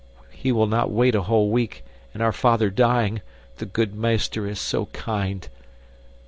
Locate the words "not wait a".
0.65-1.21